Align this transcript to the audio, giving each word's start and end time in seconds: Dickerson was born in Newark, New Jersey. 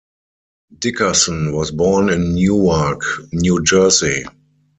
Dickerson 0.79 1.51
was 1.53 1.69
born 1.69 2.09
in 2.09 2.33
Newark, 2.33 3.01
New 3.33 3.63
Jersey. 3.63 4.25